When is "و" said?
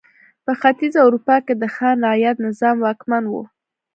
3.27-3.33